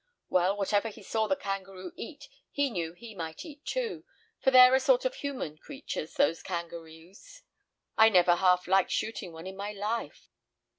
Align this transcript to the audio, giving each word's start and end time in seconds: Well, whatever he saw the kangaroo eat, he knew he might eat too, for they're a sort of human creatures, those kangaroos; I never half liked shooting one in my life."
Well, 0.29 0.57
whatever 0.57 0.89
he 0.89 1.03
saw 1.03 1.27
the 1.27 1.35
kangaroo 1.35 1.91
eat, 1.95 2.27
he 2.49 2.71
knew 2.71 2.93
he 2.93 3.13
might 3.13 3.45
eat 3.45 3.63
too, 3.65 4.03
for 4.39 4.49
they're 4.49 4.73
a 4.73 4.79
sort 4.79 5.05
of 5.05 5.13
human 5.13 5.59
creatures, 5.59 6.15
those 6.15 6.41
kangaroos; 6.41 7.43
I 7.99 8.09
never 8.09 8.33
half 8.37 8.65
liked 8.67 8.89
shooting 8.89 9.31
one 9.31 9.45
in 9.45 9.55
my 9.55 9.73
life." 9.73 10.31